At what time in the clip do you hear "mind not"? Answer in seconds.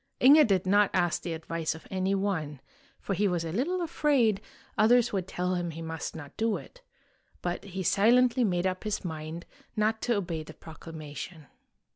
9.05-10.01